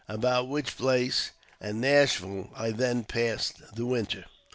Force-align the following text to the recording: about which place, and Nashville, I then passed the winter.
about 0.07 0.47
which 0.47 0.77
place, 0.77 1.29
and 1.59 1.79
Nashville, 1.79 2.49
I 2.55 2.71
then 2.71 3.03
passed 3.03 3.61
the 3.75 3.85
winter. 3.85 4.25